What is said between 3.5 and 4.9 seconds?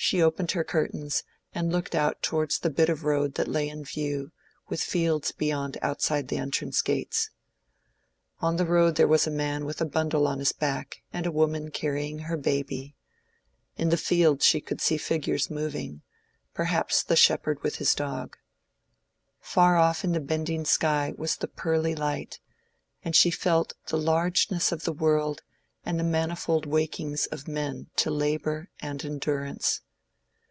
in view, with